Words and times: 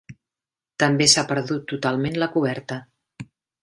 També 0.85 1.07
s'ha 1.13 1.25
perdut 1.33 1.69
totalment 1.75 2.21
la 2.25 2.33
coberta. 2.39 2.83